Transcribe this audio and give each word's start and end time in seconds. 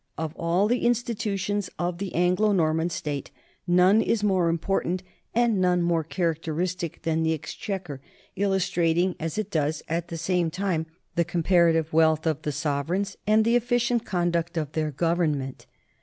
Of 0.17 0.33
all 0.35 0.67
the 0.67 0.83
institutions 0.83 1.69
of 1.77 1.99
the 1.99 2.15
Anglo 2.15 2.53
Norman 2.53 2.89
state, 2.89 3.29
none 3.67 4.01
is 4.01 4.23
more 4.23 4.49
important 4.49 5.03
and 5.35 5.61
none 5.61 5.83
more 5.83 6.03
characteristic 6.03 7.03
than 7.03 7.21
the 7.21 7.33
exchequer, 7.35 8.01
illustrating 8.35 9.15
as 9.19 9.37
it 9.37 9.51
does 9.51 9.83
at 9.87 10.07
the 10.07 10.17
same 10.17 10.49
time 10.49 10.87
the 11.13 11.23
comparative 11.23 11.93
wealth 11.93 12.25
of 12.25 12.41
the 12.41 12.49
sover 12.49 12.95
eigns 12.97 13.15
and 13.27 13.45
the 13.45 13.55
efficient 13.55 14.03
conduct 14.03 14.57
of 14.57 14.71
their 14.71 14.89
government. 14.89 15.67